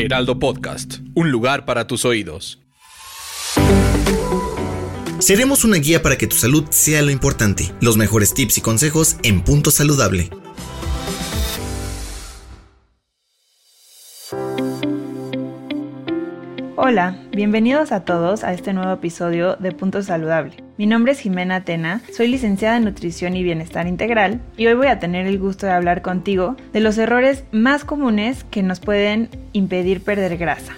[0.00, 2.58] Heraldo Podcast, un lugar para tus oídos.
[5.18, 7.74] Seremos una guía para que tu salud sea lo importante.
[7.82, 10.30] Los mejores tips y consejos en Punto Saludable.
[16.90, 20.56] Hola, bienvenidos a todos a este nuevo episodio de Punto Saludable.
[20.76, 24.88] Mi nombre es Jimena Atena, soy licenciada en Nutrición y Bienestar Integral y hoy voy
[24.88, 29.28] a tener el gusto de hablar contigo de los errores más comunes que nos pueden
[29.52, 30.74] impedir perder grasa.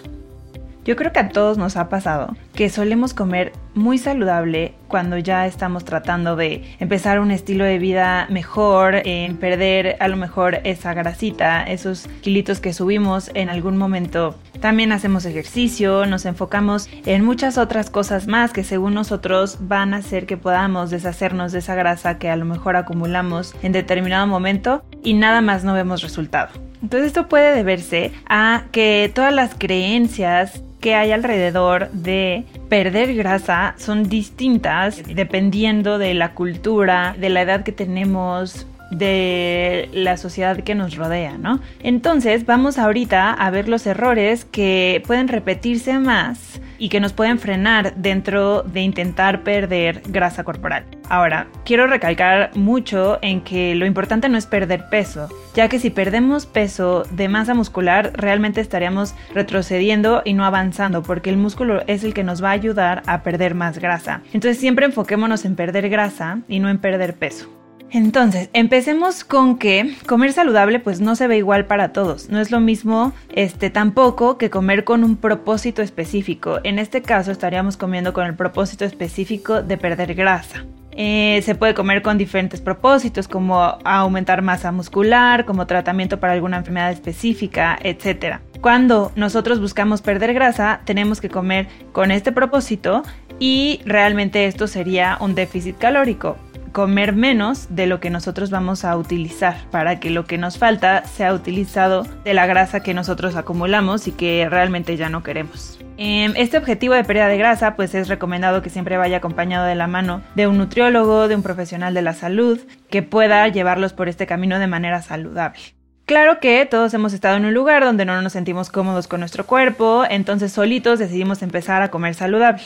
[0.85, 5.47] Yo creo que a todos nos ha pasado que solemos comer muy saludable cuando ya
[5.47, 10.93] estamos tratando de empezar un estilo de vida mejor, en perder a lo mejor esa
[10.93, 14.35] grasita, esos kilitos que subimos en algún momento.
[14.61, 19.99] También hacemos ejercicio, nos enfocamos en muchas otras cosas más que según nosotros van a
[19.99, 24.85] hacer que podamos deshacernos de esa grasa que a lo mejor acumulamos en determinado momento
[25.03, 26.51] y nada más no vemos resultado.
[26.83, 33.75] Entonces esto puede deberse a que todas las creencias que hay alrededor de perder grasa
[33.79, 40.75] son distintas dependiendo de la cultura, de la edad que tenemos, de la sociedad que
[40.75, 41.61] nos rodea, ¿no?
[41.81, 47.39] Entonces vamos ahorita a ver los errores que pueden repetirse más y que nos pueden
[47.39, 50.85] frenar dentro de intentar perder grasa corporal.
[51.09, 55.91] Ahora, quiero recalcar mucho en que lo importante no es perder peso, ya que si
[55.91, 62.03] perdemos peso de masa muscular, realmente estaríamos retrocediendo y no avanzando, porque el músculo es
[62.03, 64.23] el que nos va a ayudar a perder más grasa.
[64.33, 67.62] Entonces siempre enfoquémonos en perder grasa y no en perder peso.
[67.93, 72.31] Entonces, empecemos con que comer saludable pues no se ve igual para todos.
[72.31, 76.59] No es lo mismo este tampoco que comer con un propósito específico.
[76.65, 80.65] En este caso estaríamos comiendo con el propósito específico de perder grasa.
[80.93, 86.59] Eh, se puede comer con diferentes propósitos como aumentar masa muscular, como tratamiento para alguna
[86.59, 88.39] enfermedad específica, etc.
[88.63, 93.03] Cuando nosotros buscamos perder grasa, tenemos que comer con este propósito
[93.39, 96.39] y realmente esto sería un déficit calórico
[96.73, 101.05] comer menos de lo que nosotros vamos a utilizar para que lo que nos falta
[101.05, 105.79] sea utilizado de la grasa que nosotros acumulamos y que realmente ya no queremos.
[105.99, 109.75] Em, este objetivo de pérdida de grasa pues es recomendado que siempre vaya acompañado de
[109.75, 112.59] la mano de un nutriólogo, de un profesional de la salud,
[112.91, 115.61] que pueda llevarlos por este camino de manera saludable.
[116.07, 119.47] Claro que todos hemos estado en un lugar donde no nos sentimos cómodos con nuestro
[119.47, 122.63] cuerpo, entonces solitos decidimos empezar a comer saludable.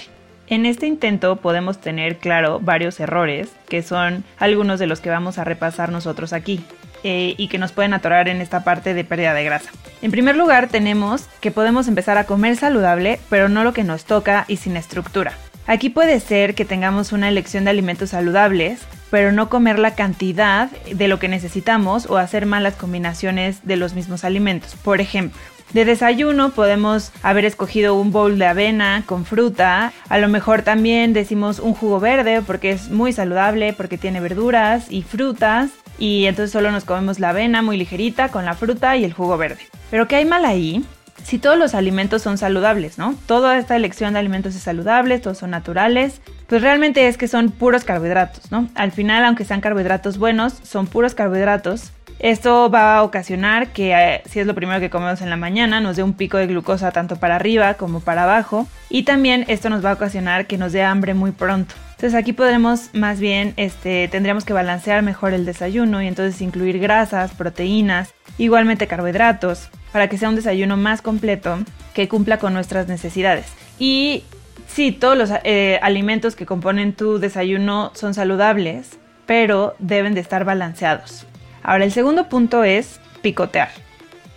[0.48, 5.38] En este intento podemos tener claro varios errores, que son algunos de los que vamos
[5.38, 6.64] a repasar nosotros aquí,
[7.02, 9.70] eh, y que nos pueden atorar en esta parte de pérdida de grasa.
[10.02, 14.04] En primer lugar, tenemos que podemos empezar a comer saludable, pero no lo que nos
[14.04, 15.32] toca y sin estructura.
[15.66, 20.70] Aquí puede ser que tengamos una elección de alimentos saludables, pero no comer la cantidad
[20.70, 24.76] de lo que necesitamos o hacer malas combinaciones de los mismos alimentos.
[24.76, 25.40] Por ejemplo,
[25.76, 29.92] de desayuno podemos haber escogido un bowl de avena con fruta.
[30.08, 34.86] A lo mejor también decimos un jugo verde porque es muy saludable, porque tiene verduras
[34.90, 35.68] y frutas.
[35.98, 39.36] Y entonces solo nos comemos la avena muy ligerita con la fruta y el jugo
[39.36, 39.68] verde.
[39.90, 40.82] Pero ¿qué hay mal ahí?
[41.22, 43.14] Si todos los alimentos son saludables, ¿no?
[43.26, 47.50] Toda esta elección de alimentos es saludable, todos son naturales, pues realmente es que son
[47.50, 48.70] puros carbohidratos, ¿no?
[48.74, 54.22] Al final, aunque sean carbohidratos buenos, son puros carbohidratos esto va a ocasionar que eh,
[54.24, 56.90] si es lo primero que comemos en la mañana nos dé un pico de glucosa
[56.90, 60.72] tanto para arriba como para abajo y también esto nos va a ocasionar que nos
[60.72, 61.74] dé hambre muy pronto.
[61.90, 66.78] Entonces aquí podremos más bien, este, tendríamos que balancear mejor el desayuno y entonces incluir
[66.78, 71.58] grasas, proteínas, igualmente carbohidratos, para que sea un desayuno más completo
[71.94, 73.46] que cumpla con nuestras necesidades.
[73.78, 74.24] Y
[74.66, 80.44] sí, todos los eh, alimentos que componen tu desayuno son saludables, pero deben de estar
[80.44, 81.26] balanceados.
[81.66, 83.70] Ahora, el segundo punto es picotear.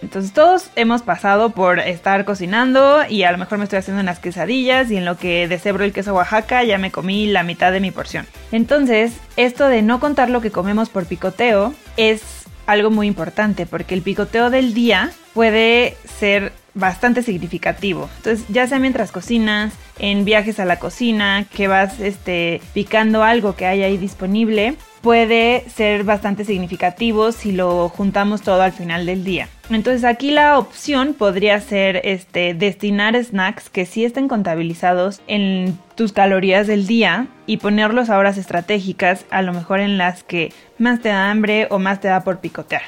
[0.01, 4.17] Entonces todos hemos pasado por estar cocinando y a lo mejor me estoy haciendo unas
[4.17, 7.81] quesadillas y en lo que deshebro el queso Oaxaca ya me comí la mitad de
[7.81, 8.25] mi porción.
[8.51, 12.23] Entonces, esto de no contar lo que comemos por picoteo es
[12.65, 18.09] algo muy importante porque el picoteo del día puede ser bastante significativo.
[18.17, 23.55] Entonces, ya sea mientras cocinas, en viajes a la cocina, que vas este, picando algo
[23.55, 29.23] que hay ahí disponible, puede ser bastante significativo si lo juntamos todo al final del
[29.23, 29.47] día.
[29.69, 36.11] Entonces aquí la opción podría ser este, destinar snacks que sí estén contabilizados en tus
[36.11, 41.01] calorías del día y ponerlos a horas estratégicas, a lo mejor en las que más
[41.01, 42.83] te da hambre o más te da por picotear.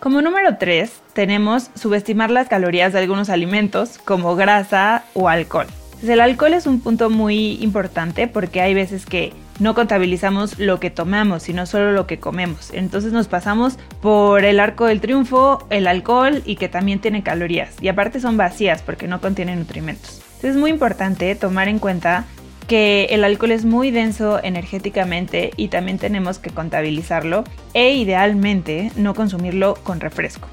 [0.00, 5.66] Como número 3 tenemos subestimar las calorías de algunos alimentos como grasa o alcohol.
[6.02, 10.90] el alcohol es un punto muy importante porque hay veces que no contabilizamos lo que
[10.90, 12.70] tomamos, sino solo lo que comemos.
[12.72, 17.74] Entonces nos pasamos por el arco del triunfo, el alcohol y que también tiene calorías.
[17.80, 20.22] Y aparte son vacías porque no contiene nutrimentos.
[20.42, 22.24] Es muy importante tomar en cuenta
[22.66, 27.44] que el alcohol es muy denso energéticamente y también tenemos que contabilizarlo
[27.74, 30.48] e idealmente no consumirlo con refresco.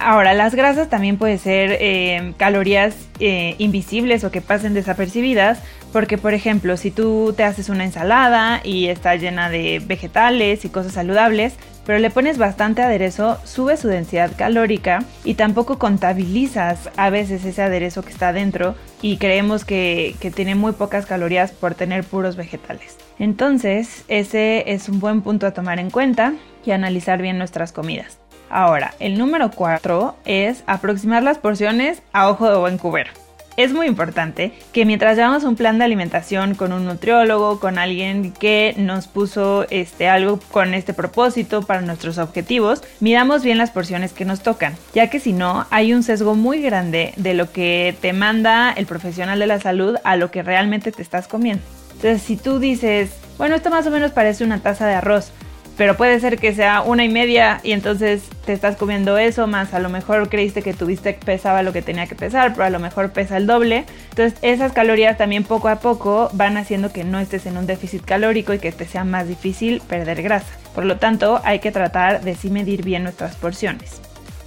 [0.00, 5.60] Ahora, las grasas también pueden ser eh, calorías eh, invisibles o que pasen desapercibidas,
[5.92, 10.68] porque por ejemplo, si tú te haces una ensalada y está llena de vegetales y
[10.68, 11.54] cosas saludables,
[11.86, 17.62] pero le pones bastante aderezo, sube su densidad calórica y tampoco contabilizas a veces ese
[17.62, 22.36] aderezo que está dentro y creemos que, que tiene muy pocas calorías por tener puros
[22.36, 22.98] vegetales.
[23.18, 26.34] Entonces, ese es un buen punto a tomar en cuenta
[26.66, 28.18] y analizar bien nuestras comidas.
[28.50, 33.27] Ahora, el número 4 es aproximar las porciones a ojo de buen cubero.
[33.58, 38.30] Es muy importante que mientras llevamos un plan de alimentación con un nutriólogo, con alguien
[38.30, 44.12] que nos puso este, algo con este propósito para nuestros objetivos, miramos bien las porciones
[44.12, 47.96] que nos tocan, ya que si no, hay un sesgo muy grande de lo que
[48.00, 51.64] te manda el profesional de la salud a lo que realmente te estás comiendo.
[51.96, 55.32] Entonces, si tú dices, bueno, esto más o menos parece una taza de arroz,
[55.78, 59.72] pero puede ser que sea una y media y entonces te estás comiendo eso, más
[59.72, 62.70] a lo mejor creíste que tu bistec pesaba lo que tenía que pesar, pero a
[62.70, 63.84] lo mejor pesa el doble.
[64.10, 68.04] Entonces esas calorías también poco a poco van haciendo que no estés en un déficit
[68.04, 70.52] calórico y que te sea más difícil perder grasa.
[70.74, 74.00] Por lo tanto, hay que tratar de sí medir bien nuestras porciones.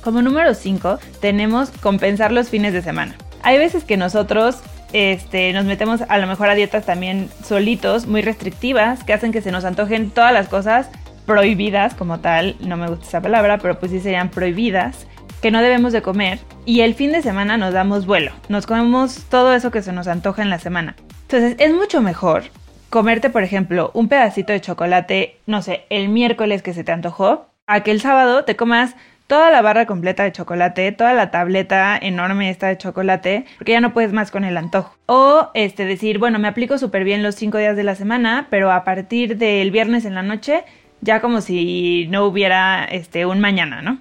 [0.03, 3.15] Como número 5, tenemos compensar los fines de semana.
[3.41, 4.59] Hay veces que nosotros
[4.91, 9.41] este, nos metemos a lo mejor a dietas también solitos, muy restrictivas, que hacen que
[9.41, 10.89] se nos antojen todas las cosas
[11.31, 15.07] prohibidas como tal, no me gusta esa palabra, pero pues sí serían prohibidas,
[15.41, 19.23] que no debemos de comer y el fin de semana nos damos vuelo, nos comemos
[19.29, 20.97] todo eso que se nos antoja en la semana.
[21.21, 22.43] Entonces es mucho mejor
[22.89, 27.47] comerte, por ejemplo, un pedacito de chocolate, no sé, el miércoles que se te antojó,
[27.65, 31.97] a que el sábado te comas toda la barra completa de chocolate, toda la tableta
[31.97, 34.93] enorme esta de chocolate, porque ya no puedes más con el antojo.
[35.05, 38.73] O este decir, bueno, me aplico súper bien los cinco días de la semana, pero
[38.73, 40.65] a partir del viernes en la noche
[41.01, 43.99] ya como si no hubiera este, un mañana, ¿no?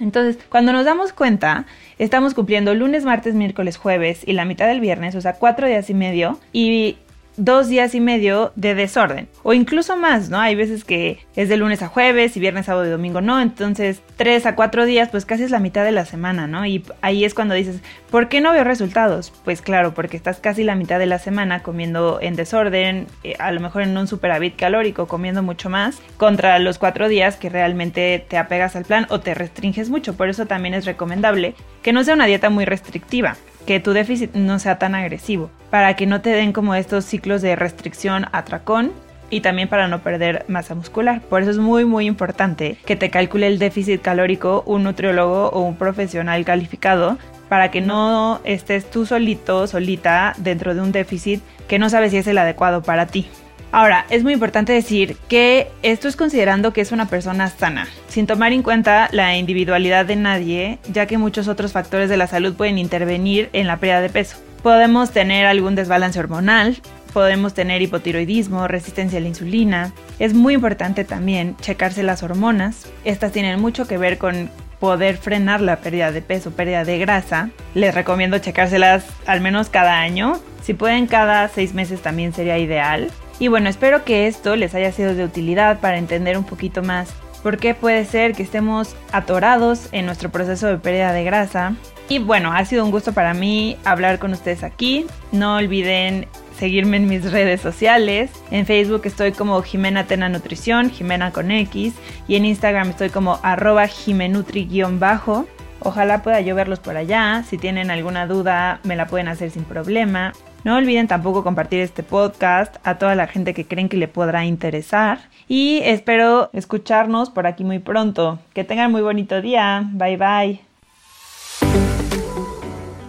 [0.00, 1.66] Entonces, cuando nos damos cuenta,
[1.98, 5.90] estamos cumpliendo lunes, martes, miércoles, jueves y la mitad del viernes, o sea, cuatro días
[5.90, 6.96] y medio, y
[7.36, 10.38] dos días y medio de desorden o incluso más, ¿no?
[10.38, 14.02] Hay veces que es de lunes a jueves y viernes, sábado y domingo no, entonces
[14.16, 16.66] tres a cuatro días pues casi es la mitad de la semana, ¿no?
[16.66, 17.80] Y ahí es cuando dices,
[18.12, 19.32] ¿por qué no veo resultados?
[19.42, 23.50] Pues claro, porque estás casi la mitad de la semana comiendo en desorden, eh, a
[23.50, 28.24] lo mejor en un superávit calórico, comiendo mucho más, contra los cuatro días que realmente
[28.28, 32.04] te apegas al plan o te restringes mucho, por eso también es recomendable que no
[32.04, 33.36] sea una dieta muy restrictiva
[33.66, 37.40] que tu déficit no sea tan agresivo, para que no te den como estos ciclos
[37.42, 38.92] de restricción atracón
[39.30, 41.22] y también para no perder masa muscular.
[41.22, 45.62] Por eso es muy muy importante que te calcule el déficit calórico un nutriólogo o
[45.62, 47.18] un profesional calificado
[47.52, 52.16] para que no estés tú solito, solita dentro de un déficit que no sabes si
[52.16, 53.26] es el adecuado para ti.
[53.72, 58.26] Ahora, es muy importante decir que esto es considerando que es una persona sana, sin
[58.26, 62.54] tomar en cuenta la individualidad de nadie, ya que muchos otros factores de la salud
[62.54, 64.38] pueden intervenir en la pérdida de peso.
[64.62, 66.80] Podemos tener algún desbalance hormonal,
[67.12, 69.92] podemos tener hipotiroidismo, resistencia a la insulina.
[70.18, 72.86] Es muy importante también checarse las hormonas.
[73.04, 74.48] Estas tienen mucho que ver con
[74.82, 77.50] poder frenar la pérdida de peso, pérdida de grasa.
[77.72, 80.40] Les recomiendo checárselas al menos cada año.
[80.60, 83.08] Si pueden cada seis meses también sería ideal.
[83.38, 87.10] Y bueno, espero que esto les haya sido de utilidad para entender un poquito más
[87.42, 91.74] por qué puede ser que estemos atorados en nuestro proceso de pérdida de grasa.
[92.08, 95.06] Y bueno, ha sido un gusto para mí hablar con ustedes aquí.
[95.30, 96.26] No olviden
[96.58, 98.30] seguirme en mis redes sociales.
[98.50, 101.94] En Facebook estoy como Jimena Tena Nutrición, Jimena con X.
[102.28, 105.46] Y en Instagram estoy como arroba jimenutri-bajo.
[105.80, 107.44] Ojalá pueda yo verlos por allá.
[107.48, 110.32] Si tienen alguna duda, me la pueden hacer sin problema.
[110.64, 114.44] No olviden tampoco compartir este podcast a toda la gente que creen que le podrá
[114.44, 115.28] interesar.
[115.48, 118.38] Y espero escucharnos por aquí muy pronto.
[118.54, 119.88] Que tengan muy bonito día.
[119.92, 120.60] Bye bye.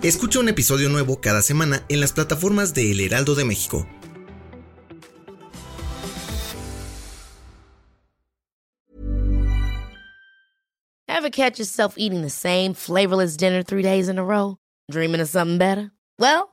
[0.01, 3.87] Escucha un episodio nuevo cada semana en las plataformas de El Heraldo de México.
[11.07, 14.57] Ever catch yourself eating the same flavorless dinner three days in a row?
[14.91, 15.91] Dreaming of something better?
[16.19, 16.52] Well.